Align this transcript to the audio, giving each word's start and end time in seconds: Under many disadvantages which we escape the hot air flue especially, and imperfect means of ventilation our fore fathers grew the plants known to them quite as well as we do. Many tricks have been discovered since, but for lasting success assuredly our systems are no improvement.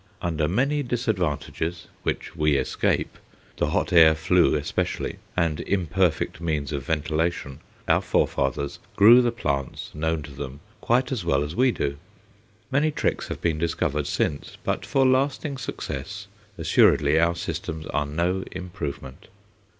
Under 0.19 0.47
many 0.47 0.81
disadvantages 0.81 1.85
which 2.01 2.35
we 2.35 2.55
escape 2.57 3.19
the 3.57 3.67
hot 3.67 3.93
air 3.93 4.15
flue 4.15 4.55
especially, 4.55 5.17
and 5.37 5.59
imperfect 5.59 6.41
means 6.41 6.71
of 6.71 6.83
ventilation 6.83 7.59
our 7.87 8.01
fore 8.01 8.27
fathers 8.27 8.79
grew 8.95 9.21
the 9.21 9.31
plants 9.31 9.91
known 9.93 10.23
to 10.23 10.31
them 10.31 10.59
quite 10.81 11.11
as 11.11 11.23
well 11.23 11.43
as 11.43 11.55
we 11.55 11.71
do. 11.71 11.97
Many 12.71 12.89
tricks 12.89 13.27
have 13.27 13.41
been 13.41 13.59
discovered 13.59 14.07
since, 14.07 14.57
but 14.63 14.87
for 14.87 15.05
lasting 15.05 15.59
success 15.59 16.25
assuredly 16.57 17.19
our 17.19 17.35
systems 17.35 17.85
are 17.85 18.07
no 18.07 18.43
improvement. 18.53 19.27